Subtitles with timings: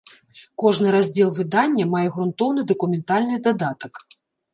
[0.61, 3.93] Кожны раздзел выдання мае грунтоўны дакументальны дадатак.